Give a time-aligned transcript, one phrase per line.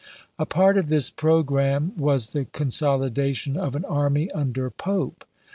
[0.39, 5.25] A part of this programme was the consolidation of an army under Pope.